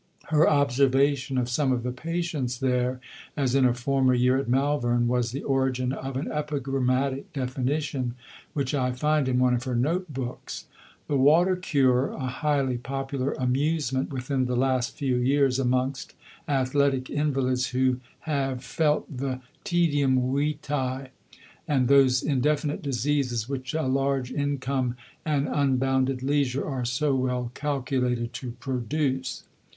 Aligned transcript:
Her 0.29 0.49
observation 0.49 1.37
of 1.37 1.47
some 1.47 1.71
of 1.71 1.83
the 1.83 1.91
patients 1.91 2.57
there, 2.57 2.99
as 3.37 3.53
in 3.53 3.65
a 3.65 3.73
former 3.75 4.15
year 4.15 4.35
at 4.39 4.49
Malvern, 4.49 5.07
was 5.07 5.29
the 5.29 5.43
origin 5.43 5.93
of 5.93 6.17
an 6.17 6.27
epigrammatic 6.31 7.31
definition 7.33 8.15
which 8.53 8.73
I 8.73 8.93
find 8.93 9.27
in 9.27 9.37
one 9.37 9.53
of 9.53 9.65
her 9.65 9.75
note 9.75 10.11
books: 10.11 10.65
"The 11.07 11.17
water 11.19 11.55
cure: 11.55 12.07
a 12.13 12.25
highly 12.25 12.79
popular 12.79 13.33
amusement 13.33 14.09
within 14.11 14.45
the 14.47 14.55
last 14.55 14.95
few 14.97 15.17
years 15.17 15.59
amongst 15.59 16.15
athletic 16.47 17.11
invalids 17.11 17.67
who 17.67 17.99
have 18.21 18.63
felt 18.63 19.05
the 19.17 19.41
tedium 19.63 20.33
vitae, 20.33 21.09
and 21.67 21.87
those 21.87 22.23
indefinite 22.23 22.81
diseases 22.81 23.47
which 23.47 23.75
a 23.75 23.83
large 23.83 24.31
income 24.31 24.95
and 25.23 25.47
unbounded 25.47 26.23
leisure 26.23 26.67
are 26.67 26.85
so 26.85 27.13
well 27.13 27.51
calculated 27.53 28.33
to 28.33 28.53
produce." 28.59 29.43